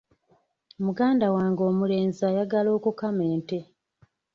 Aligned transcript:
Muganda 0.85 1.25
wange 1.35 1.61
omulenzi 1.71 2.21
ayagala 2.29 2.69
okukama 2.77 3.23
ente. 3.33 3.59